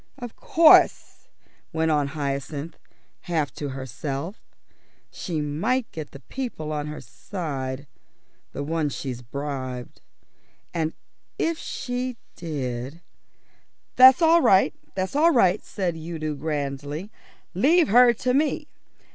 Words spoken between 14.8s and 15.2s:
that's